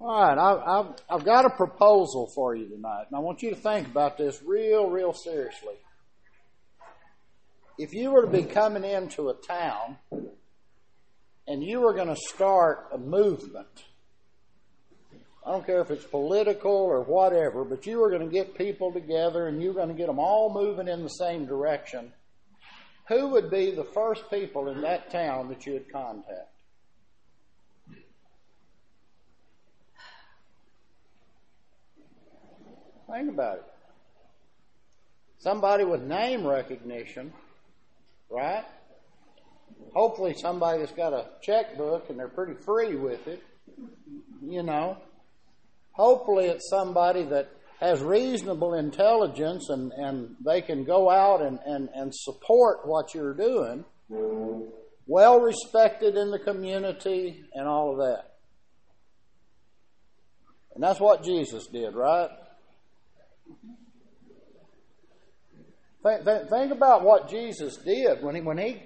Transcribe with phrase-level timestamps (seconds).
[0.00, 3.50] All right, I've, I've, I've got a proposal for you tonight, and I want you
[3.50, 5.74] to think about this real, real seriously.
[7.78, 9.96] If you were to be coming into a town
[11.48, 13.66] and you were going to start a movement,
[15.44, 18.92] I don't care if it's political or whatever, but you were going to get people
[18.92, 22.12] together and you were going to get them all moving in the same direction,
[23.08, 26.52] who would be the first people in that town that you would contact?
[33.10, 33.64] Think about it.
[35.38, 37.32] Somebody with name recognition,
[38.28, 38.64] right?
[39.94, 43.42] Hopefully, somebody that's got a checkbook and they're pretty free with it,
[44.42, 44.98] you know.
[45.92, 47.50] Hopefully, it's somebody that
[47.80, 53.34] has reasonable intelligence and, and they can go out and, and, and support what you're
[53.34, 53.84] doing,
[55.06, 58.34] well respected in the community, and all of that.
[60.74, 62.28] And that's what Jesus did, right?
[66.02, 68.82] Think, think, think about what Jesus did when he when he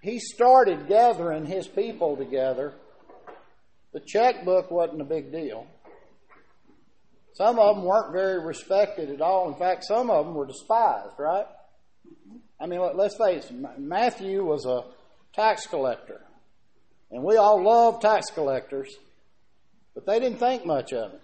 [0.00, 2.74] he started gathering his people together.
[3.92, 5.66] The checkbook wasn't a big deal.
[7.34, 9.48] Some of them weren't very respected at all.
[9.48, 11.46] In fact, some of them were despised, right?
[12.60, 14.84] I mean, let's face it, Matthew was a
[15.32, 16.20] tax collector.
[17.10, 18.94] And we all love tax collectors,
[19.94, 21.20] but they didn't think much of him.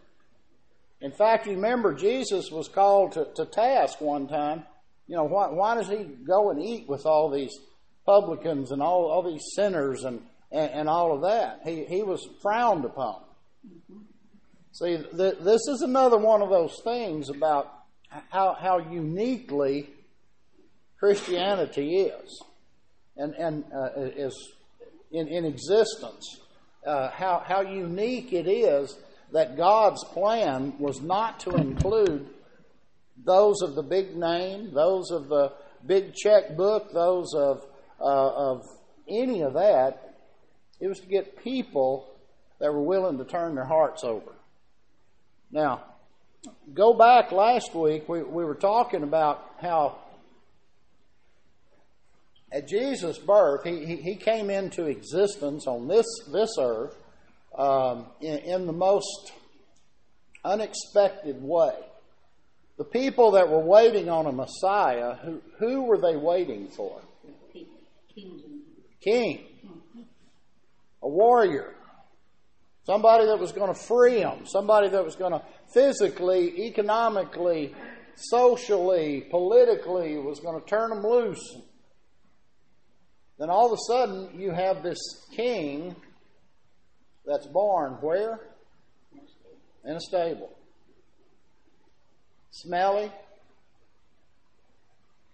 [1.01, 4.65] In fact, you remember Jesus was called to, to task one time.
[5.07, 7.55] You know, why, why does he go and eat with all these
[8.07, 11.61] publicans and all, all these sinners and, and, and all of that?
[11.65, 13.21] He, he was frowned upon.
[14.73, 17.71] See, th- this is another one of those things about
[18.31, 19.91] how, how uniquely
[20.99, 22.43] Christianity is
[23.17, 24.53] and, and uh, is
[25.13, 26.41] in, in existence.
[26.87, 28.97] Uh, how, how unique it is
[29.35, 32.29] that God's plan was not to include
[33.25, 35.53] those of the big name, those of the
[35.85, 37.67] big checkbook, those of,
[38.01, 38.63] uh, of
[39.09, 40.15] any of that.
[40.79, 42.15] It was to get people
[42.61, 44.33] that were willing to turn their hearts over.
[45.51, 45.83] Now,
[46.73, 49.99] go back last week, we, we were talking about how
[52.53, 56.97] at Jesus' birth, he, he, he came into existence on this, this earth
[57.57, 59.33] um, in, in the most
[60.45, 61.75] unexpected way.
[62.77, 67.01] The people that were waiting on a Messiah, who, who were they waiting for?
[69.01, 69.47] King.
[71.03, 71.75] A warrior.
[72.85, 74.47] Somebody that was going to free them.
[74.47, 75.43] Somebody that was going to
[75.73, 77.75] physically, economically,
[78.17, 81.57] socially, politically, was going to turn them loose.
[83.39, 84.99] Then all of a sudden, you have this
[85.35, 85.97] king
[87.27, 88.41] that's born where?
[89.85, 90.51] In a stable.
[92.51, 93.11] Smelly.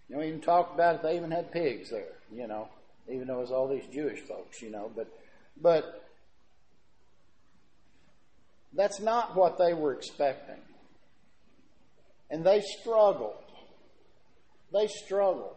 [0.09, 2.69] You know, even talk about it, they even had pigs there, you know,
[3.09, 4.91] even though it was all these Jewish folks, you know.
[4.95, 5.07] But,
[5.61, 6.05] but
[8.73, 10.57] that's not what they were expecting.
[12.29, 13.35] And they struggled.
[14.73, 15.57] They struggled.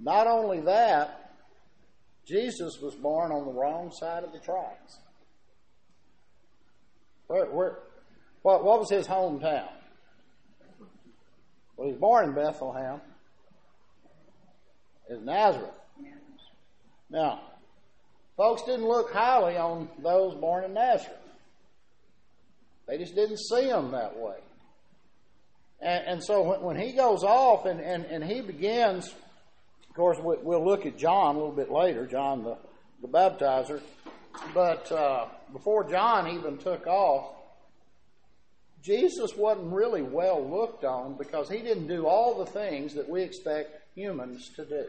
[0.00, 1.17] Not only that,
[2.28, 4.98] Jesus was born on the wrong side of the tracks.
[7.26, 7.78] Where, where,
[8.42, 9.68] what, what was his hometown?
[11.76, 13.00] Well, he was born in Bethlehem.
[15.08, 15.78] Is Nazareth.
[17.08, 17.40] Now,
[18.36, 21.16] folks didn't look highly on those born in Nazareth.
[22.86, 24.36] They just didn't see them that way.
[25.80, 29.14] And, and so when, when, he goes off and, and, and he begins
[29.98, 32.56] course, we'll look at John a little bit later, John the,
[33.02, 33.80] the baptizer.
[34.54, 37.34] But uh, before John even took off,
[38.82, 43.22] Jesus wasn't really well looked on because he didn't do all the things that we
[43.22, 44.86] expect humans to do.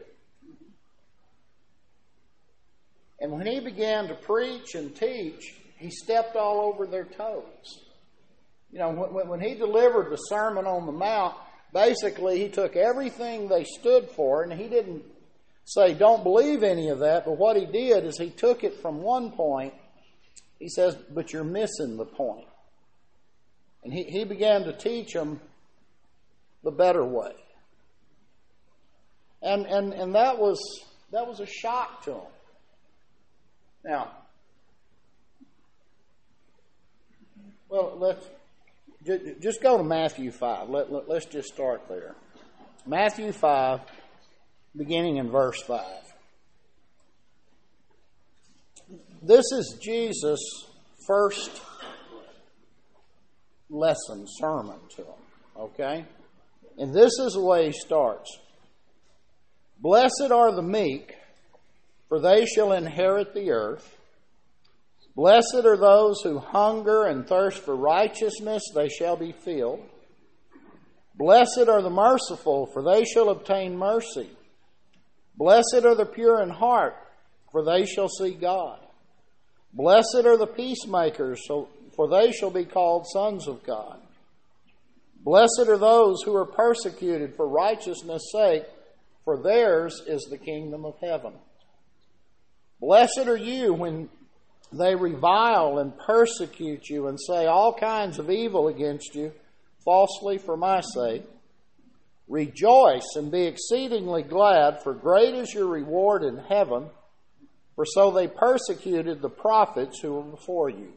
[3.18, 7.80] And when he began to preach and teach, he stepped all over their toes.
[8.72, 11.34] You know, when, when he delivered the Sermon on the Mount,
[11.72, 15.04] basically he took everything they stood for and he didn't
[15.64, 19.02] say don't believe any of that, but what he did is he took it from
[19.02, 19.74] one point.
[20.58, 22.46] He says, but you're missing the point.
[23.82, 25.40] And he, he began to teach them
[26.62, 27.32] the better way.
[29.42, 30.60] And, and, and that was
[31.12, 32.20] that was a shock to them.
[33.84, 34.10] Now,
[37.68, 38.26] well, let's
[39.40, 40.68] just go to Matthew 5.
[40.68, 42.14] Let, let, let's just start there.
[42.86, 43.80] Matthew 5,
[44.76, 45.84] beginning in verse 5.
[49.22, 50.40] This is Jesus
[51.06, 51.62] first
[53.68, 55.14] lesson, sermon to them.
[55.56, 56.04] Okay?
[56.78, 58.38] And this is the way he starts
[59.78, 61.16] Blessed are the meek,
[62.08, 63.96] for they shall inherit the earth.
[65.20, 69.84] Blessed are those who hunger and thirst for righteousness, they shall be filled.
[71.14, 74.30] Blessed are the merciful, for they shall obtain mercy.
[75.36, 76.96] Blessed are the pure in heart,
[77.52, 78.78] for they shall see God.
[79.74, 84.00] Blessed are the peacemakers, for they shall be called sons of God.
[85.22, 88.64] Blessed are those who are persecuted for righteousness' sake,
[89.26, 91.34] for theirs is the kingdom of heaven.
[92.80, 94.08] Blessed are you when
[94.72, 99.32] they revile and persecute you and say all kinds of evil against you
[99.84, 101.24] falsely for my sake.
[102.28, 106.88] Rejoice and be exceedingly glad, for great is your reward in heaven,
[107.74, 110.92] for so they persecuted the prophets who were before you.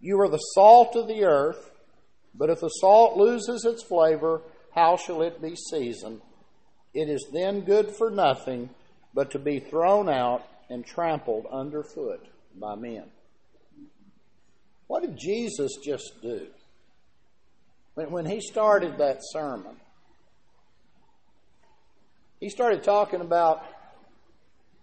[0.00, 1.72] You are the salt of the earth,
[2.34, 4.42] but if the salt loses its flavor,
[4.72, 6.20] how shall it be seasoned?
[6.94, 8.70] It is then good for nothing
[9.12, 13.04] but to be thrown out and trampled underfoot by men.
[14.86, 16.46] What did Jesus just do?
[17.94, 19.76] When, when he started that sermon,
[22.40, 23.62] he started talking about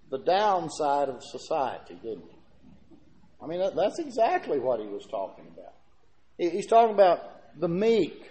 [0.10, 2.38] the downside of society, didn't he?
[3.42, 5.74] I mean, that, that's exactly what he was talking about.
[6.38, 8.30] He, he's talking about the meek.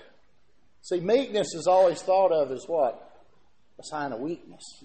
[0.82, 3.22] See, meekness is always thought of as what?
[3.78, 4.84] A sign of weakness.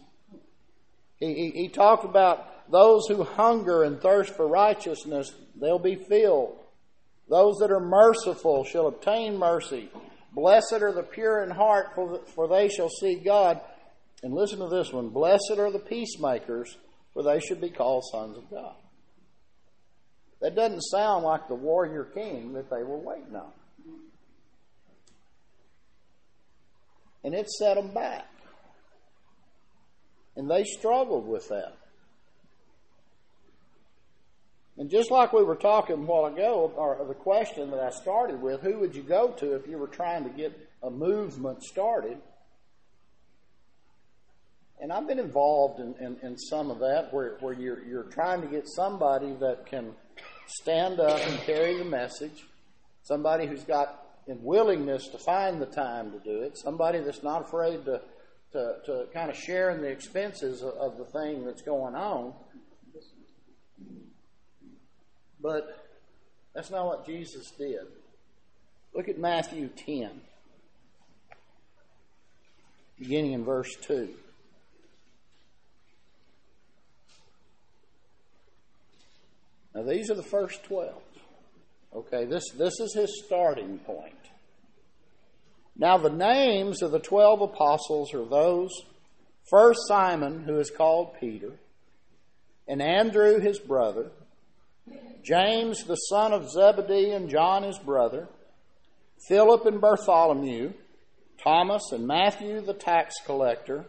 [1.19, 6.57] He, he, he talked about those who hunger and thirst for righteousness, they'll be filled.
[7.29, 9.89] Those that are merciful shall obtain mercy.
[10.33, 13.62] Blessed are the pure in heart, for, they shall see God.
[14.23, 16.77] And listen to this one Blessed are the peacemakers,
[17.13, 18.75] for they should be called sons of God.
[20.41, 23.51] That doesn't sound like the warrior king that they were waiting on.
[27.24, 28.27] And it set them back.
[30.35, 31.77] And they struggled with that.
[34.77, 38.41] And just like we were talking a while ago, or the question that I started
[38.41, 42.18] with, who would you go to if you were trying to get a movement started?
[44.79, 48.41] And I've been involved in, in, in some of that where, where you're, you're trying
[48.41, 49.94] to get somebody that can
[50.47, 52.45] stand up and carry the message,
[53.03, 57.44] somebody who's got a willingness to find the time to do it, somebody that's not
[57.44, 58.01] afraid to,
[58.53, 62.33] to, to kind of share in the expenses of, of the thing that's going on.
[65.41, 65.88] But
[66.53, 67.88] that's not what Jesus did.
[68.93, 70.09] Look at Matthew 10,
[72.99, 74.09] beginning in verse 2.
[79.73, 81.01] Now, these are the first 12.
[81.95, 84.13] Okay, this, this is his starting point.
[85.77, 88.69] Now, the names of the 12 apostles are those
[89.49, 91.53] first Simon, who is called Peter,
[92.67, 94.11] and Andrew, his brother
[95.23, 98.27] James the son of Zebedee and John his brother,
[99.27, 100.73] Philip and Bartholomew,
[101.43, 103.85] Thomas and Matthew the tax collector,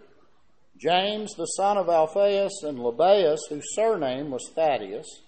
[0.76, 5.22] James the son of Alphaeus and Lebbaeus, whose surname was Thaddeus,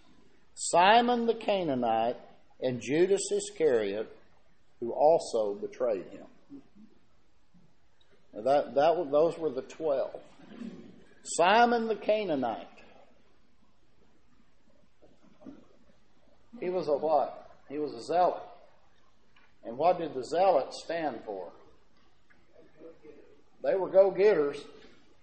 [0.54, 2.16] Simon the Canaanite,
[2.60, 4.08] and Judas Iscariot,
[4.80, 6.26] who also betrayed him.
[8.34, 10.20] That, that, those were the twelve.
[11.22, 12.73] Simon the Canaanite.
[16.60, 17.50] He was a what?
[17.68, 18.42] He was a zealot.
[19.64, 21.50] And what did the zealots stand for?
[23.62, 24.58] They were go getters,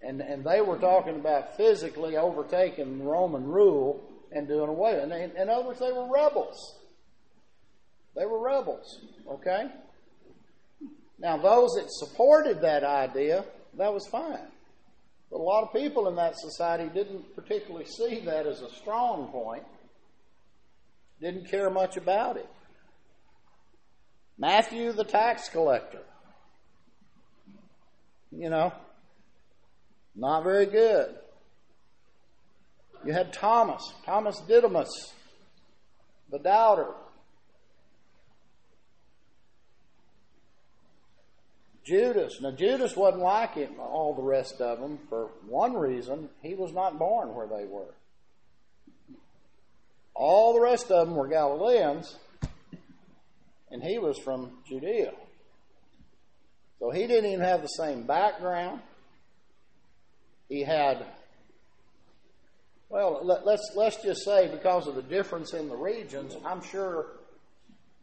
[0.01, 4.99] and, and they were talking about physically overtaking Roman rule and doing away.
[4.99, 6.79] And they, in other words, they were rebels.
[8.15, 9.67] They were rebels, okay?
[11.19, 13.45] Now, those that supported that idea,
[13.77, 14.47] that was fine.
[15.29, 19.27] But a lot of people in that society didn't particularly see that as a strong
[19.27, 19.63] point
[21.21, 22.49] didn't care much about it.
[24.37, 26.01] Matthew, the tax collector.
[28.31, 28.73] You know,
[30.15, 31.15] not very good.
[33.05, 35.13] You had Thomas, Thomas Didymus,
[36.31, 36.87] the doubter.
[41.83, 42.39] Judas.
[42.41, 46.29] Now, Judas wasn't like him, all the rest of them for one reason.
[46.41, 47.93] He was not born where they were.
[50.71, 52.15] Rest of them were Galileans,
[53.71, 55.11] and he was from Judea.
[56.79, 58.79] So he didn't even have the same background.
[60.47, 61.05] He had
[62.87, 67.07] Well, let, let's let's just say because of the difference in the regions, I'm sure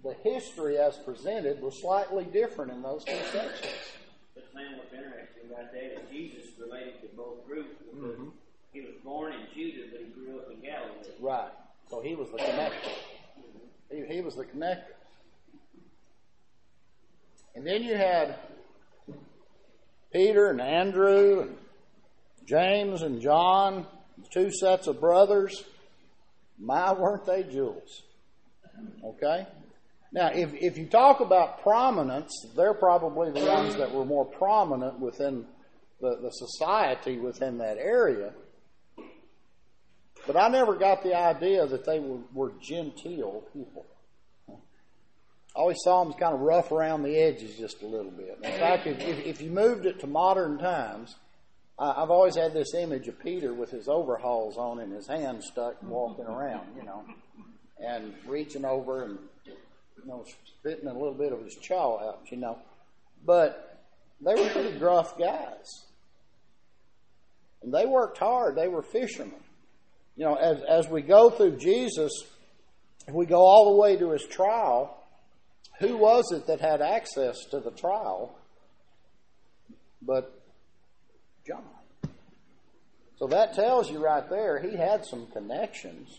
[0.04, 3.72] the history as presented was slightly different in those two sections.
[4.34, 8.28] But Sam, what's interesting about that is Jesus related to both groups because Mm-hmm.
[8.74, 11.16] he was born in Judah, but he grew up in Galilee.
[11.18, 11.50] Right.
[12.00, 12.92] He was the connector.
[13.90, 14.94] He, he was the connector.
[17.54, 18.38] And then you had
[20.12, 21.56] Peter and Andrew and
[22.46, 23.86] James and John,
[24.32, 25.64] two sets of brothers.
[26.58, 28.02] My, weren't they jewels?
[29.04, 29.46] Okay?
[30.12, 34.98] Now, if, if you talk about prominence, they're probably the ones that were more prominent
[34.98, 35.44] within
[36.00, 38.32] the, the society within that area.
[40.28, 43.86] But I never got the idea that they were, were genteel people.
[44.46, 44.52] I
[45.54, 48.38] always saw them as kind of rough around the edges just a little bit.
[48.42, 51.16] In fact, if, if, if you moved it to modern times,
[51.78, 55.46] I, I've always had this image of Peter with his overalls on and his hands
[55.46, 57.04] stuck walking around, you know,
[57.82, 59.54] and reaching over and, you
[60.06, 60.26] know,
[60.60, 62.58] spitting a little bit of his chaw out, you know.
[63.24, 63.80] But
[64.20, 65.86] they were pretty gruff guys.
[67.62, 68.56] And they worked hard.
[68.56, 69.40] They were fishermen
[70.18, 72.10] you know, as, as we go through Jesus,
[73.08, 75.00] we go all the way to his trial,
[75.78, 78.36] who was it that had access to the trial
[80.02, 80.42] but
[81.46, 81.62] John?
[83.20, 86.18] So that tells you right there he had some connections.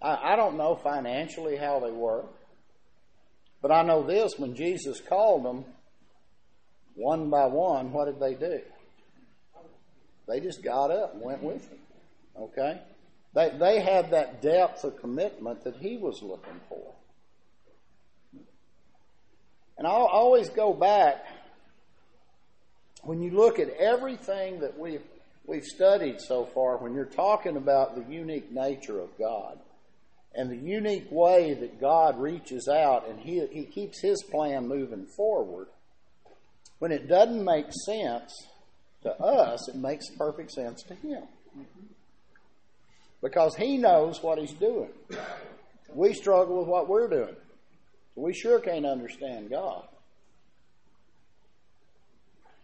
[0.00, 2.24] I, I don't know financially how they were,
[3.60, 5.64] but I know this when Jesus called them
[6.94, 8.60] one by one, what did they do?
[10.28, 11.78] They just got up and went with him.
[12.38, 12.80] Okay?
[13.34, 16.94] They, they had that depth of commitment that he was looking for.
[19.78, 21.24] And I'll always go back
[23.02, 25.02] when you look at everything that we've,
[25.46, 29.58] we've studied so far, when you're talking about the unique nature of God
[30.34, 35.06] and the unique way that God reaches out and he, he keeps his plan moving
[35.06, 35.68] forward,
[36.78, 38.48] when it doesn't make sense
[39.02, 41.22] to us, it makes perfect sense to him
[43.22, 44.90] because he knows what he's doing.
[45.94, 47.36] We struggle with what we're doing.
[48.14, 49.86] We sure can't understand God.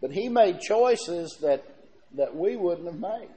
[0.01, 1.63] But he made choices that,
[2.15, 3.29] that we wouldn't have made.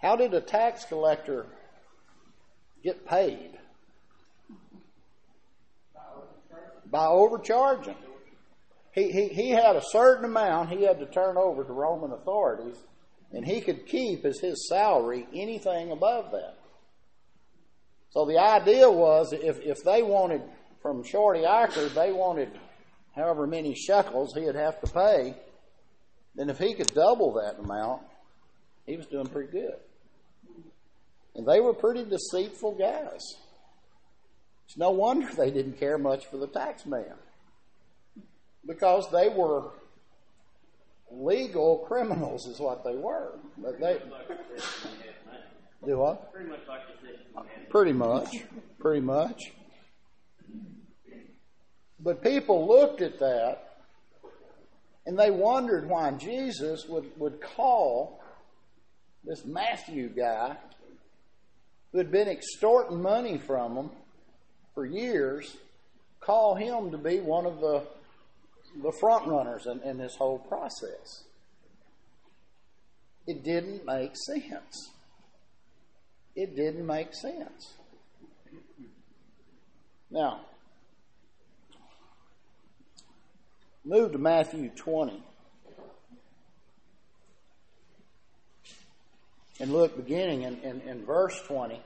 [0.00, 1.46] How did a tax collector
[2.84, 3.58] get paid?
[6.90, 7.96] By overcharging.
[8.92, 12.76] He, he, he had a certain amount he had to turn over to Roman authorities
[13.32, 16.56] and he could keep as his salary anything above that.
[18.10, 20.42] So the idea was if, if they wanted
[20.80, 22.50] from Shorty Iker, they wanted
[23.14, 25.34] however many shekels he'd have to pay,
[26.34, 28.02] then if he could double that amount,
[28.86, 29.76] he was doing pretty good.
[31.34, 33.20] And they were pretty deceitful guys.
[34.66, 37.14] It's no wonder they didn't care much for the tax man.
[38.66, 39.70] Because they were
[41.10, 43.38] legal criminals is what they were.
[43.56, 44.00] But they
[45.84, 46.32] do what?
[46.32, 47.70] Pretty much like the system we had.
[47.70, 48.44] Pretty much.
[48.78, 49.52] Pretty much.
[52.00, 53.68] But people looked at that
[55.06, 58.20] and they wondered why Jesus would, would call
[59.24, 60.56] this Matthew guy
[61.92, 63.90] who had been extorting money from them
[64.74, 65.56] for years,
[66.20, 67.82] call him to be one of the
[68.82, 71.24] the front runners in, in this whole process.
[73.26, 74.90] It didn't make sense.
[76.34, 77.74] It didn't make sense.
[80.10, 80.40] Now,
[83.84, 85.22] move to Matthew 20.
[89.60, 91.82] And look, beginning in, in, in verse 20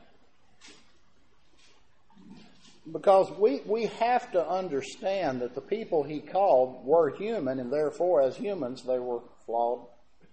[2.90, 8.22] because we, we have to understand that the people he called were human, and therefore,
[8.22, 9.86] as humans, they were flawed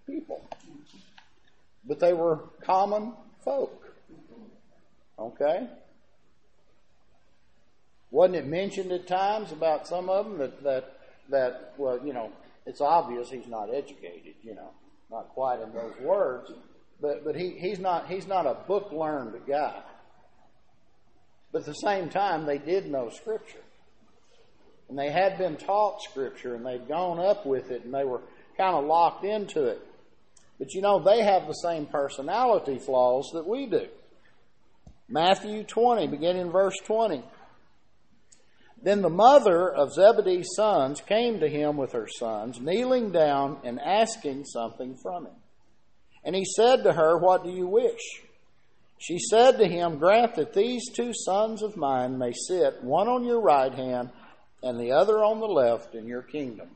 [0.07, 0.47] people.
[1.85, 3.13] But they were common
[3.43, 3.93] folk.
[5.17, 5.67] Okay?
[8.11, 12.31] Wasn't it mentioned at times about some of them that, that, that well, you know,
[12.65, 14.71] it's obvious he's not educated, you know,
[15.11, 16.51] not quite in those words,
[17.01, 19.81] but, but he, he's, not, he's not a book learned guy.
[21.51, 23.63] But at the same time, they did know Scripture.
[24.87, 28.21] And they had been taught Scripture and they'd gone up with it and they were
[28.57, 29.81] kind of locked into it.
[30.57, 33.87] But you know, they have the same personality flaws that we do.
[35.07, 37.23] Matthew 20, beginning in verse 20.
[38.81, 43.79] Then the mother of Zebedee's sons came to him with her sons, kneeling down and
[43.79, 45.35] asking something from him.
[46.23, 48.21] And he said to her, What do you wish?
[48.99, 53.23] She said to him, Grant that these two sons of mine may sit, one on
[53.23, 54.09] your right hand
[54.61, 56.69] and the other on the left, in your kingdom.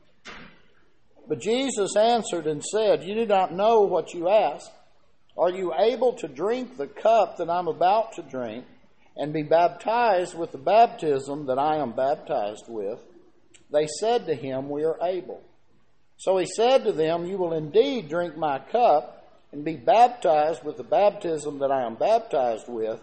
[1.28, 4.70] But Jesus answered and said, You do not know what you ask.
[5.36, 8.64] Are you able to drink the cup that I'm about to drink,
[9.16, 13.00] and be baptized with the baptism that I am baptized with?
[13.70, 15.42] They said to him, We are able.
[16.16, 19.23] So he said to them, You will indeed drink my cup
[19.54, 23.00] and be baptized with the baptism that I am baptized with,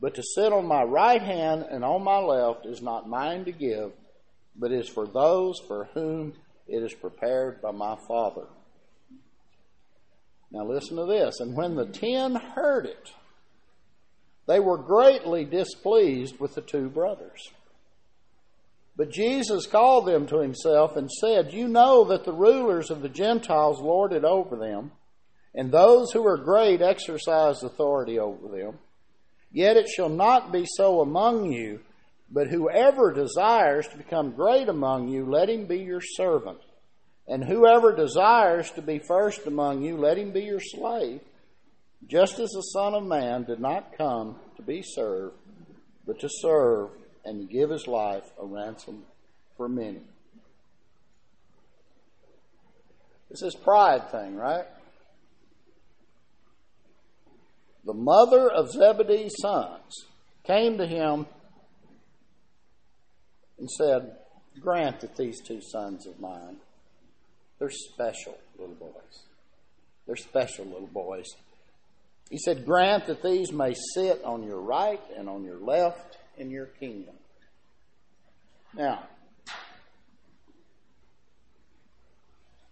[0.00, 3.52] but to sit on my right hand and on my left is not mine to
[3.52, 3.92] give,
[4.56, 6.34] but is for those for whom
[6.66, 8.46] it is prepared by my Father.
[10.50, 11.38] Now listen to this.
[11.38, 13.12] And when the ten heard it,
[14.48, 17.48] they were greatly displeased with the two brothers.
[18.96, 23.08] But Jesus called them to himself and said, You know that the rulers of the
[23.08, 24.90] Gentiles lord it over them
[25.56, 28.78] and those who are great exercise authority over them.
[29.50, 31.80] Yet it shall not be so among you,
[32.30, 36.58] but whoever desires to become great among you, let him be your servant.
[37.26, 41.20] And whoever desires to be first among you, let him be your slave,
[42.06, 45.36] just as the Son of Man did not come to be served,
[46.06, 46.90] but to serve
[47.24, 49.04] and give his life a ransom
[49.56, 50.02] for many.
[53.30, 54.66] This is pride thing, right?
[57.86, 60.06] The mother of Zebedee's sons,
[60.44, 61.26] came to him
[63.58, 64.16] and said,
[64.60, 66.56] Grant that these two sons of mine,
[67.58, 69.22] they're special little boys.
[70.06, 71.26] They're special little boys.
[72.30, 76.50] He said, Grant that these may sit on your right and on your left in
[76.50, 77.14] your kingdom.
[78.74, 79.04] Now,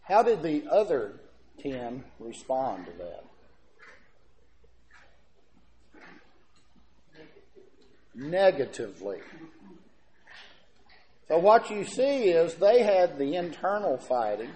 [0.03, 1.21] how did the other
[1.61, 3.25] ten respond to that?
[8.15, 9.19] Negatively.
[11.29, 14.51] So what you see is they had the internal fighting.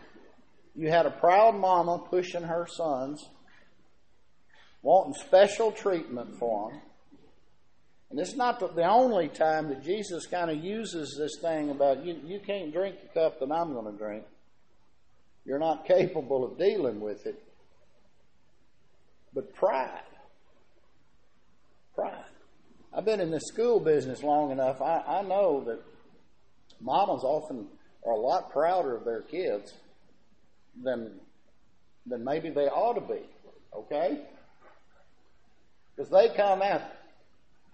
[0.74, 3.28] You had a proud mama pushing her sons,
[4.82, 6.80] wanting special treatment for them.
[8.10, 12.18] And it's not the only time that Jesus kind of uses this thing about you,
[12.24, 14.24] you can't drink the cup that I'm going to drink.
[15.44, 17.42] You're not capable of dealing with it.
[19.34, 19.90] But pride.
[19.90, 20.07] Pride.
[22.94, 24.80] I've been in the school business long enough.
[24.80, 25.80] I, I know that
[26.80, 27.66] mamas often
[28.04, 29.74] are a lot prouder of their kids
[30.82, 31.20] than
[32.06, 33.20] than maybe they ought to be.
[33.74, 34.22] Okay?
[35.94, 36.82] Because they come out.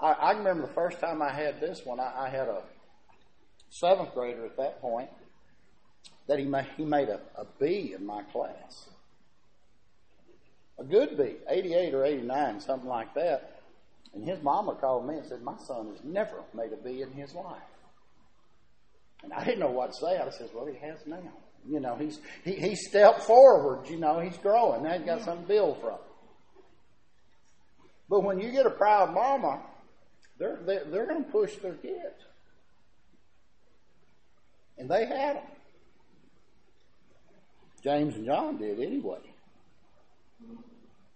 [0.00, 2.00] I, I remember the first time I had this one.
[2.00, 2.62] I, I had a
[3.70, 5.11] seventh grader at that point
[6.27, 8.88] that he made, he made a, a B in my class.
[10.79, 13.53] A good B, 88 or 89, something like that.
[14.14, 17.12] And his mama called me and said, My son has never made a B in
[17.12, 17.62] his life.
[19.22, 20.18] And I didn't know what to say.
[20.18, 21.33] I said, Well, he has now.
[21.66, 24.83] You know, he's he, he stepped forward, you know, he's growing.
[24.83, 25.98] Now he's got something to build from.
[28.09, 29.62] But when you get a proud mama,
[30.38, 32.22] they're, they're, they're going to push their kids.
[34.77, 35.44] And they had them.
[37.83, 39.20] James and John did anyway.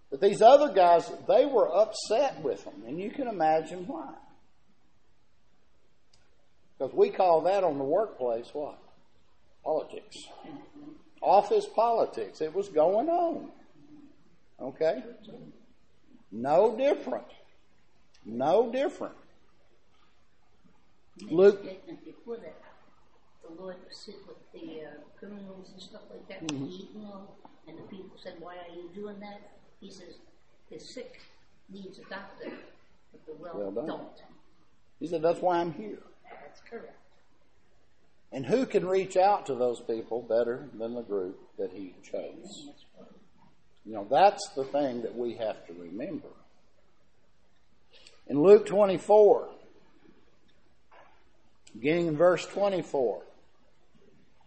[0.09, 4.13] But these other guys, they were upset with them, and you can imagine why.
[6.77, 8.79] Because we call that on the workplace what?
[9.63, 10.15] Politics.
[11.21, 12.41] Office politics.
[12.41, 13.49] It was going on.
[14.61, 15.03] Okay?
[16.31, 17.27] No different.
[18.25, 19.15] No different.
[21.29, 21.63] Luke.
[22.05, 22.55] Before that,
[23.43, 26.65] the Lord would sit with the uh, criminals and stuff like that, mm-hmm.
[26.65, 27.27] eating them,
[27.67, 29.41] and the people said, "Why are you doing that?"
[29.79, 30.15] He says,
[30.69, 31.21] the sick
[31.69, 32.51] needs a doctor,
[33.11, 34.21] but the well, well don't.
[34.99, 35.99] He said, that's why I'm here.
[36.29, 36.95] That's correct.
[38.31, 42.69] And who can reach out to those people better than the group that he chose?
[43.85, 46.27] You know, that's the thing that we have to remember.
[48.27, 49.49] In Luke 24,
[51.73, 53.23] beginning in verse 24,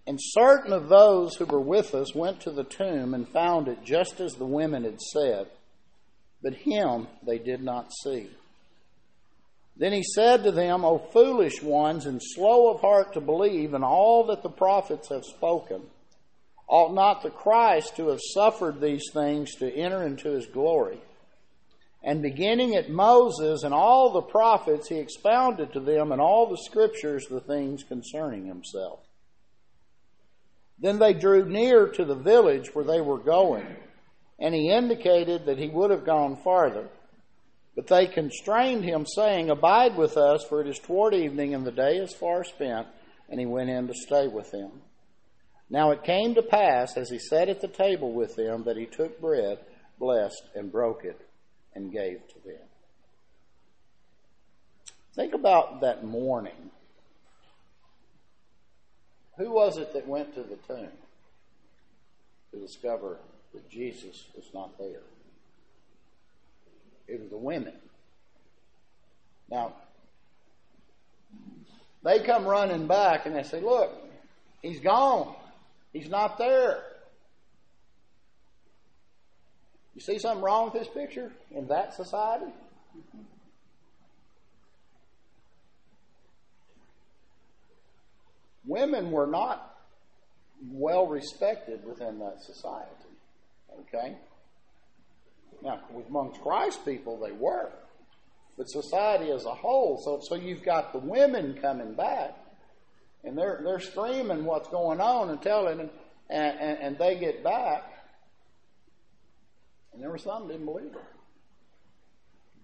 [0.07, 3.85] and certain of those who were with us went to the tomb and found it
[3.85, 5.47] just as the women had said,
[6.43, 8.29] but him they did not see.
[9.77, 13.83] Then he said to them, O foolish ones, and slow of heart to believe in
[13.83, 15.83] all that the prophets have spoken,
[16.67, 21.01] ought not the Christ to have suffered these things to enter into his glory?
[22.03, 26.59] And beginning at Moses and all the prophets, he expounded to them in all the
[26.59, 28.99] scriptures the things concerning himself.
[30.83, 33.65] Then they drew near to the village where they were going.
[34.39, 36.89] and he indicated that he would have gone farther.
[37.77, 41.71] But they constrained him, saying, Abide with us, for it is toward evening, and the
[41.71, 42.89] day is far spent.
[43.29, 44.83] And he went in to stay with them.
[45.71, 48.87] Now it came to pass, as he sat at the table with them, that he
[48.87, 49.59] took bread,
[50.01, 51.21] blessed, and broke it,
[51.75, 52.67] and gave to them.
[55.15, 56.73] Think about that morning.
[59.39, 60.89] Who was it that went to the tomb
[62.53, 63.19] to discover
[63.55, 65.03] that Jesus was not there?
[67.09, 67.75] It was the women.
[69.51, 69.75] Now,
[72.03, 73.93] they come running back and they say, Look,
[74.61, 75.35] he's gone.
[75.93, 76.83] He's not there.
[79.95, 82.51] You see something wrong with this picture in that society?
[88.73, 89.77] Women were not
[90.71, 92.89] well respected within that society.
[93.81, 94.17] Okay?
[95.63, 97.71] Now, with amongst Christ people, they were.
[98.57, 102.35] But society as a whole, so, so you've got the women coming back,
[103.25, 105.91] and they're, they're screaming what's going on and telling, and,
[106.31, 107.85] and, and they get back.
[109.93, 111.05] And there were some didn't believe it.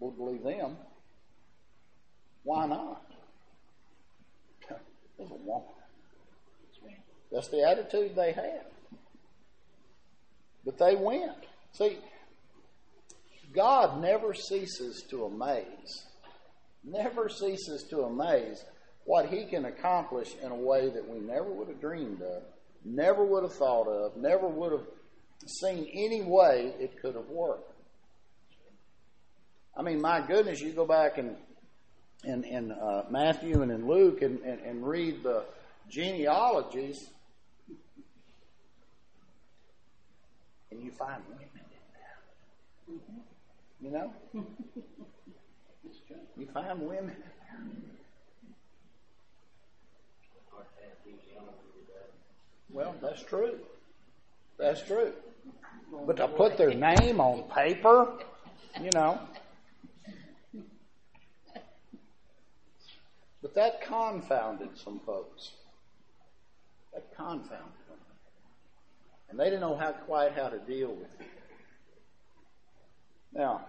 [0.00, 0.78] Would believe them.
[2.44, 3.04] Why not?
[5.18, 5.68] There's a woman.
[7.30, 8.64] That's the attitude they had.
[10.64, 11.44] But they went.
[11.72, 11.98] See,
[13.54, 16.04] God never ceases to amaze,
[16.84, 18.64] never ceases to amaze
[19.04, 22.42] what He can accomplish in a way that we never would have dreamed of,
[22.84, 24.86] never would have thought of, never would have
[25.46, 27.72] seen any way it could have worked.
[29.76, 31.36] I mean, my goodness, you go back and
[32.24, 35.44] in, in uh, Matthew and in Luke and, and, and read the
[35.88, 37.08] genealogies,
[40.70, 41.60] and you find women in
[41.92, 42.98] there.
[43.80, 44.12] You know?
[46.36, 47.16] you find women.
[52.70, 53.58] Well, that's true.
[54.58, 55.12] That's true.
[56.06, 58.12] But to put their name on paper,
[58.80, 59.20] you know.
[63.40, 65.52] But that confounded some folks.
[66.92, 67.87] That confounded.
[69.30, 71.26] And they didn't know how quite how to deal with it.
[73.32, 73.66] Now,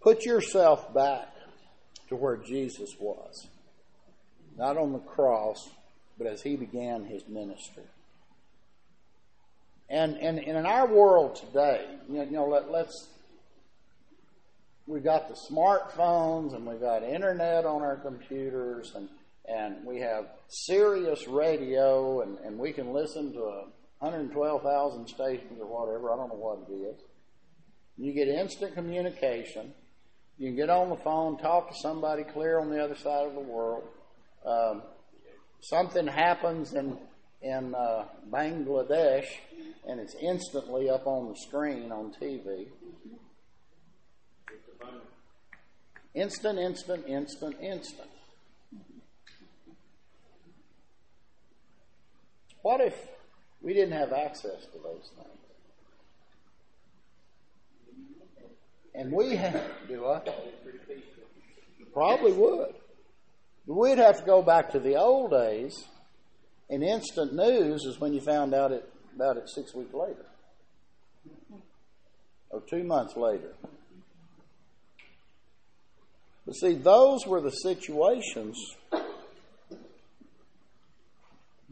[0.00, 1.28] put yourself back
[2.08, 3.46] to where Jesus was.
[4.56, 5.68] Not on the cross,
[6.16, 7.84] but as he began his ministry.
[9.88, 13.06] And, and, and in our world today, you know, let, let's,
[14.86, 19.08] we've got the smartphones and we've got internet on our computers and,
[19.48, 23.64] and we have Sirius radio and, and we can listen to a
[24.00, 26.12] 112,000 stations or whatever.
[26.12, 27.00] I don't know what it is.
[27.96, 29.72] You get instant communication.
[30.38, 33.34] You can get on the phone, talk to somebody clear on the other side of
[33.34, 33.82] the world.
[34.46, 34.82] Um,
[35.60, 36.98] something happens in
[37.40, 39.26] in uh, Bangladesh,
[39.86, 42.66] and it's instantly up on the screen on TV.
[46.14, 48.08] Instant, instant, instant, instant.
[52.62, 52.94] What if
[53.60, 55.28] we didn't have access to those things.
[58.94, 60.20] And we have, do I?
[61.92, 62.74] Probably would.
[63.66, 65.86] We'd have to go back to the old days,
[66.70, 70.24] and instant news is when you found out it, about it six weeks later,
[72.50, 73.52] or two months later.
[76.46, 78.56] But see, those were the situations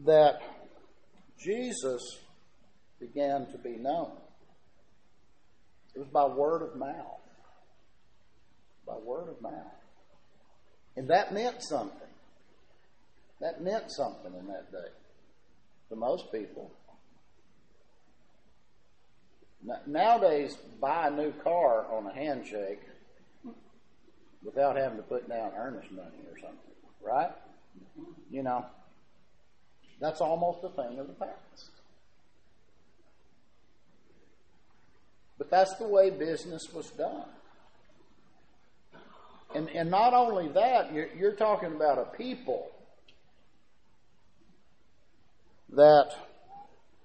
[0.05, 0.39] that
[1.39, 2.01] Jesus
[2.99, 4.11] began to be known.
[5.95, 7.21] It was by word of mouth.
[8.85, 9.53] By word of mouth.
[10.95, 12.07] And that meant something.
[13.39, 14.89] That meant something in that day
[15.89, 16.71] to most people.
[19.85, 22.81] Nowadays, buy a new car on a handshake
[24.43, 26.71] without having to put down earnest money or something,
[27.03, 27.31] right?
[28.31, 28.65] You know,
[29.99, 31.71] that's almost a thing of the past.
[35.37, 37.25] But that's the way business was done.
[39.55, 42.69] And, and not only that, you're, you're talking about a people
[45.73, 46.11] that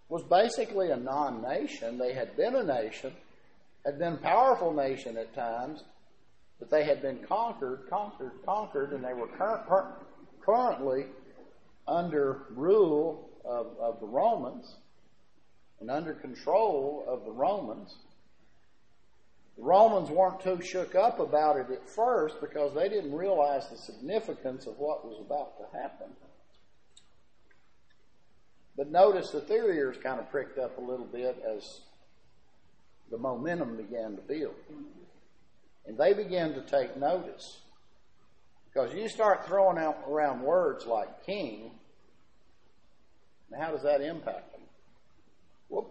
[0.08, 1.98] was basically a non nation.
[1.98, 3.12] They had been a nation,
[3.84, 5.82] had been a powerful nation at times,
[6.58, 9.94] but they had been conquered, conquered, conquered, and they were cur-
[10.44, 11.06] currently
[11.86, 14.76] under rule of, of the Romans.
[15.80, 17.96] and under control of the Romans.
[19.56, 23.76] The Romans weren't too shook up about it at first because they didn't realize the
[23.76, 26.08] significance of what was about to happen.
[28.76, 31.80] But notice that their ears kind of pricked up a little bit as
[33.10, 34.54] the momentum began to build.
[35.86, 37.58] And they began to take notice.
[38.72, 41.72] Because you start throwing out around words like king,
[43.58, 44.62] how does that impact them?
[45.68, 45.90] Whoop,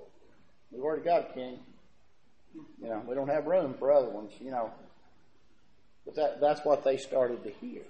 [0.71, 1.59] we've already got a king.
[2.81, 4.71] You know, we don't have room for other ones, you know.
[6.05, 7.83] But that, that's what they started to hear.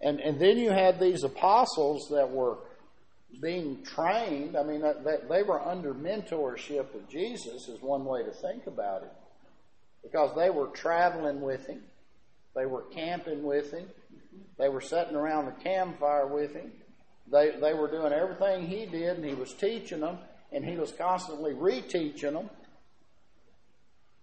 [0.00, 2.58] And, and then you had these apostles that were
[3.42, 4.56] being trained.
[4.56, 9.02] I mean, they, they were under mentorship of Jesus, is one way to think about
[9.02, 9.12] it.
[10.02, 11.82] Because they were traveling with him,
[12.54, 13.86] they were camping with him,
[14.58, 16.72] they were sitting around the campfire with him.
[17.30, 20.18] They, they were doing everything he did, and he was teaching them,
[20.50, 22.50] and he was constantly reteaching them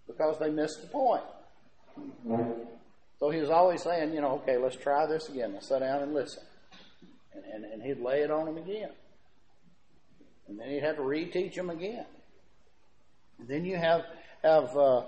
[0.06, 1.22] because they missed the point.
[3.18, 5.54] So he was always saying, you know, okay, let's try this again.
[5.54, 6.42] Let's sit down and listen.
[7.34, 8.90] And, and, and he'd lay it on them again.
[10.48, 12.04] And then he'd have to reteach them again.
[13.38, 14.04] And then you have,
[14.42, 15.02] have uh,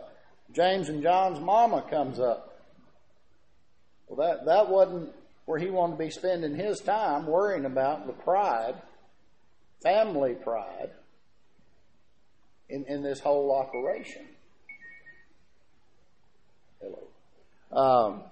[0.53, 2.48] James and John's mama comes up.
[4.09, 5.13] Well, that, that wasn't
[5.45, 8.75] where he wanted to be spending his time worrying about the pride,
[9.83, 10.91] family pride,
[12.69, 14.27] in, in this whole operation.
[16.81, 17.03] Hello.
[17.73, 18.23] Um,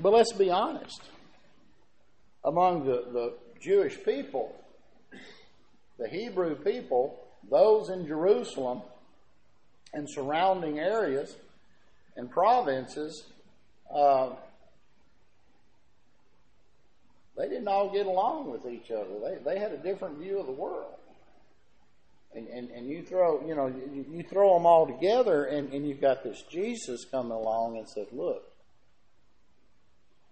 [0.00, 1.00] but let's be honest.
[2.44, 4.54] Among the, the Jewish people,
[5.98, 7.18] the Hebrew people,
[7.50, 8.82] those in Jerusalem
[9.92, 11.34] and surrounding areas
[12.16, 13.24] and provinces,
[13.94, 14.30] uh,
[17.36, 19.20] they didn't all get along with each other.
[19.22, 20.94] They, they had a different view of the world.
[22.34, 25.86] And, and, and you throw, you know, you, you throw them all together and, and
[25.86, 28.42] you've got this Jesus coming along and says, look,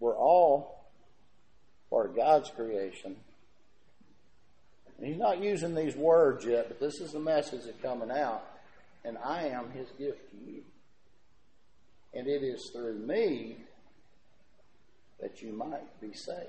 [0.00, 0.84] we're all
[1.88, 3.16] part of God's creation.
[5.02, 8.44] He's not using these words yet, but this is the message that's coming out.
[9.04, 10.62] And I am his gift to you.
[12.14, 13.56] And it is through me
[15.20, 16.48] that you might be saved.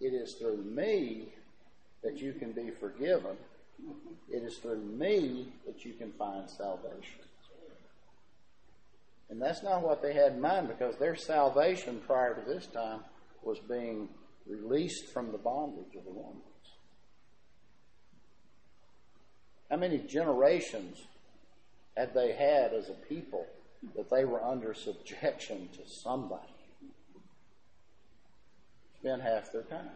[0.00, 1.28] It is through me
[2.02, 3.36] that you can be forgiven.
[4.30, 7.20] It is through me that you can find salvation.
[9.30, 13.00] And that's not what they had in mind because their salvation prior to this time
[13.42, 14.08] was being
[14.46, 16.42] released from the bondage of the Romans.
[19.70, 20.98] How many generations
[21.96, 23.46] had they had as a people
[23.96, 26.42] that they were under subjection to somebody?
[29.00, 29.90] Spend half their time.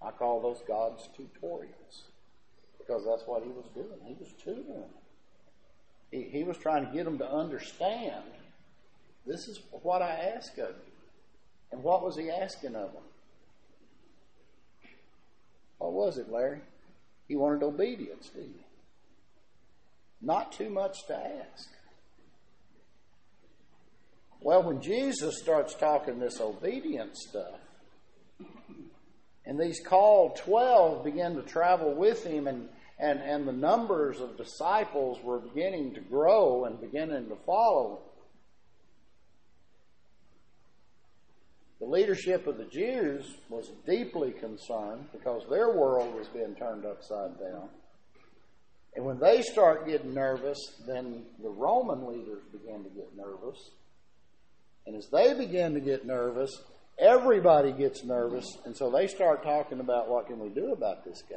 [0.00, 2.02] I call those God's tutorials
[2.78, 3.98] because that's what he was doing.
[4.04, 4.84] He was tutoring.
[6.10, 8.22] He, he was trying to get them to understand
[9.26, 10.92] this is what I ask of you.
[11.72, 13.02] And what was he asking of them?
[15.78, 16.60] What was it, Larry?
[17.26, 18.64] He wanted obedience, didn't he?
[20.24, 21.68] Not too much to ask.
[24.40, 27.60] Well, when Jesus starts talking this obedience stuff,
[29.44, 34.38] and these called 12 began to travel with him, and, and, and the numbers of
[34.38, 38.00] disciples were beginning to grow and beginning to follow.
[41.80, 47.38] The leadership of the Jews was deeply concerned because their world was being turned upside
[47.38, 47.68] down.
[48.96, 53.70] And when they start getting nervous, then the Roman leaders begin to get nervous.
[54.86, 56.62] And as they begin to get nervous,
[56.98, 61.24] Everybody gets nervous, and so they start talking about what can we do about this
[61.28, 61.36] guy.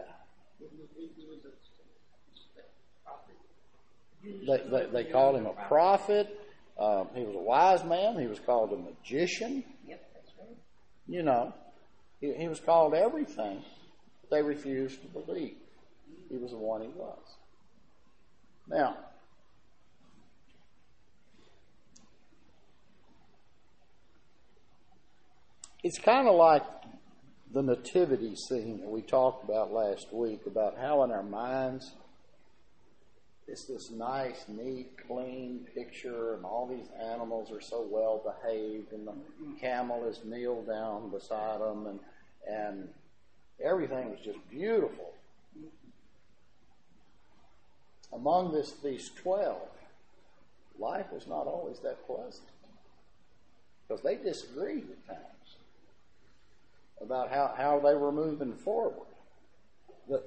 [4.23, 6.27] They, they, they called him a prophet.
[6.77, 8.19] Um, he was a wise man.
[8.19, 9.63] He was called a magician.
[9.87, 10.57] Yep, that's right.
[11.07, 11.53] You know,
[12.21, 13.63] he, he was called everything.
[14.29, 15.55] They refused to believe
[16.29, 17.17] he was the one he was.
[18.69, 18.97] Now,
[25.83, 26.63] it's kind of like
[27.53, 31.93] the nativity scene that we talked about last week about how in our minds
[33.47, 39.07] it's this nice, neat, clean picture, and all these animals are so well behaved, and
[39.07, 39.13] the
[39.61, 41.99] camel is kneeled down beside them, and
[42.49, 42.89] and
[43.63, 45.13] everything was just beautiful.
[48.13, 49.67] Among this, these twelve,
[50.79, 52.47] life was not always that pleasant
[53.87, 55.57] because they disagreed at times.
[57.01, 59.07] about how, how they were moving forward.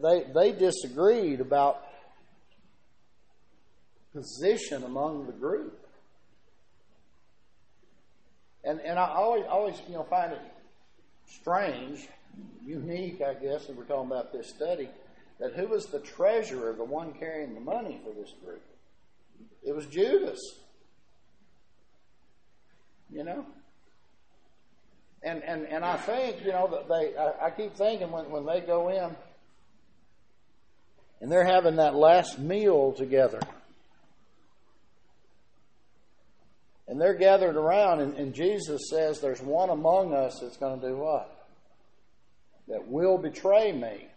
[0.03, 1.83] They they disagreed about
[4.13, 5.87] position among the group.
[8.63, 10.41] And and I always always you know find it
[11.27, 12.09] strange,
[12.65, 14.91] unique, I guess, if we're talking about this study,
[15.41, 18.63] that who was the treasurer, the one carrying the money for this group?
[19.63, 20.39] It was Judas.
[23.11, 23.47] You know?
[25.23, 28.47] And and and I think, you know, that they I, I keep thinking when, when
[28.47, 29.17] they go in
[31.21, 33.41] and they're having that last meal together.
[36.89, 40.89] And they're gathered around, and, and Jesus says, There's one among us that's going to
[40.89, 41.47] do what?
[42.67, 44.09] That will betray me.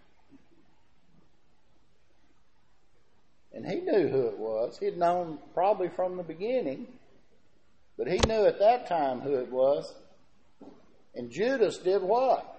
[3.54, 4.78] And he knew who it was.
[4.80, 6.88] He'd known probably from the beginning,
[7.98, 9.94] but he knew at that time who it was.
[11.16, 12.50] And Judas did what?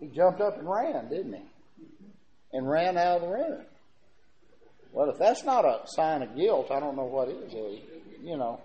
[0.00, 1.42] He jumped up and ran, didn't he?
[2.52, 3.64] And ran out of the room.
[4.92, 7.52] Well, if that's not a sign of guilt, I don't know what is.
[8.22, 8.60] You know,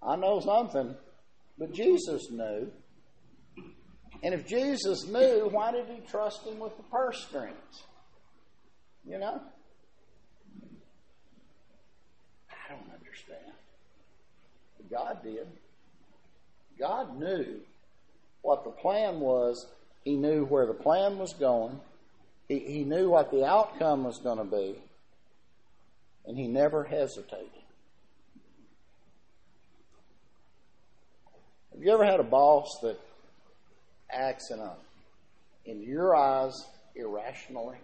[0.00, 0.94] I know something,
[1.58, 2.70] but Jesus knew.
[4.22, 7.82] And if Jesus knew, why did he trust him with the purse strings?
[9.08, 9.40] You know?
[12.50, 13.52] I don't understand.
[14.76, 15.46] But God did.
[16.78, 17.60] God knew
[18.42, 19.66] what the plan was.
[20.04, 21.80] He knew where the plan was going.
[22.48, 24.74] He, he knew what the outcome was going to be,
[26.26, 27.48] and he never hesitated.
[31.72, 33.00] Have you ever had a boss that
[34.10, 34.72] acts in a,
[35.64, 37.78] in your eyes, irrationally?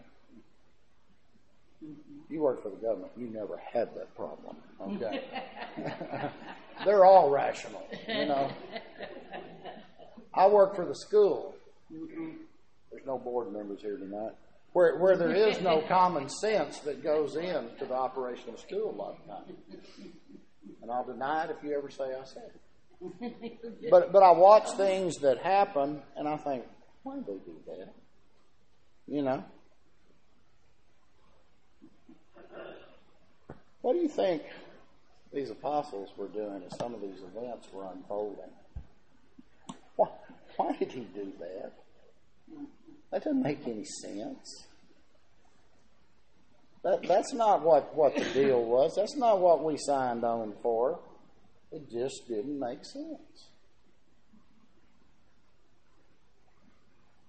[2.29, 4.57] You work for the government, you never had that problem.
[4.81, 5.25] Okay.
[6.85, 8.51] They're all rational, you know.
[10.33, 11.55] I work for the school.
[11.91, 14.33] There's no board members here tonight
[14.73, 18.97] where, where there is no common sense that goes into the operation of school a
[18.97, 19.59] lot of times.
[20.83, 23.91] And I'll deny it if you ever say I said it.
[23.91, 26.65] But, but I watch things that happen and I think,
[27.03, 27.95] why do they do that?
[29.07, 29.45] You know?
[33.83, 34.43] What do you think
[35.33, 38.51] these apostles were doing as some of these events were unfolding?
[39.97, 40.09] Why,
[40.57, 41.73] why did he do that?
[43.11, 44.67] That doesn't make any sense.
[46.83, 48.95] That, that's not what, what the deal was.
[48.97, 50.99] That's not what we signed on for.
[51.73, 53.49] It just didn't make sense.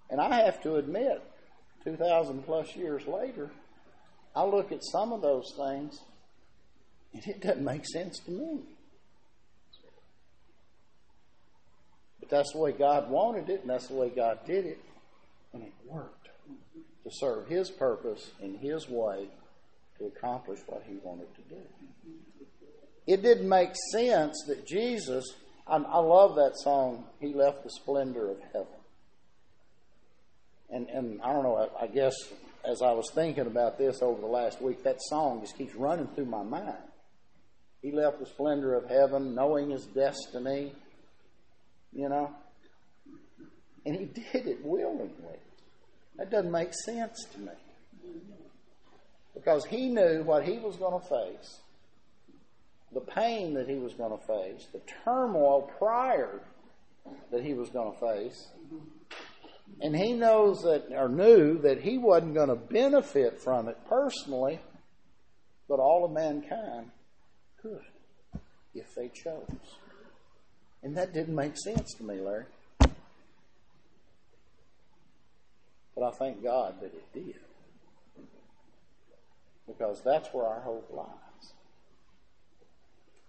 [0.10, 1.22] And I have to admit,
[1.84, 3.50] 2,000 plus years later,
[4.36, 6.02] I look at some of those things
[7.14, 8.60] and it doesn't make sense to me.
[12.20, 14.80] But that's the way God wanted it, and that's the way God did it
[15.54, 16.30] and it worked
[17.04, 19.28] to serve his purpose in his way
[19.98, 21.62] to accomplish what he wanted to do.
[23.08, 25.26] It didn't make sense that Jesus,
[25.68, 28.68] I, I love that song, He Left the Splendor of Heaven.
[30.70, 32.14] And, and I don't know, I, I guess
[32.64, 36.08] as I was thinking about this over the last week, that song just keeps running
[36.08, 36.78] through my mind.
[37.82, 40.74] He left the splendor of heaven, knowing his destiny,
[41.92, 42.32] you know.
[43.86, 45.40] And he did it willingly.
[46.18, 47.52] That doesn't make sense to me.
[49.34, 51.60] Because he knew what he was going to face,
[52.94, 56.42] the pain that he was going to face, the turmoil prior
[57.32, 58.50] that he was going to face.
[59.82, 64.60] And he knows that, or knew that he wasn't going to benefit from it personally,
[65.68, 66.92] but all of mankind
[67.62, 67.82] could
[68.74, 69.78] if they chose.
[70.84, 72.46] And that didn't make sense to me, Larry.
[75.96, 77.36] But I thank God that it did.
[79.68, 81.54] Because that's where our hope lies.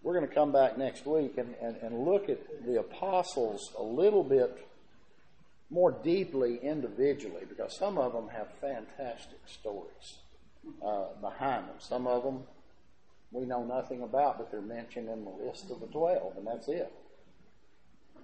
[0.02, 3.82] We're going to come back next week and, and, and look at the apostles a
[3.82, 4.66] little bit
[5.70, 10.18] more deeply individually because some of them have fantastic stories
[10.84, 11.76] uh, behind them.
[11.78, 12.42] Some of them
[13.32, 16.68] we know nothing about, but they're mentioned in the list of the 12, and that's
[16.68, 16.92] it.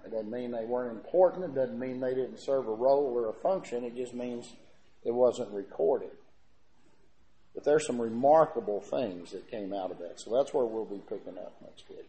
[0.05, 1.45] It doesn't mean they weren't important.
[1.45, 3.83] It doesn't mean they didn't serve a role or a function.
[3.83, 4.53] It just means
[5.03, 6.11] it wasn't recorded.
[7.53, 10.19] But there's some remarkable things that came out of that.
[10.19, 12.07] So that's where we'll be picking up next week.